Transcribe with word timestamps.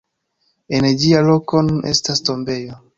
En 0.79 0.87
ĝia 1.05 1.21
loko 1.29 1.65
nun 1.71 1.81
estas 1.95 2.29
tombejo. 2.31 2.85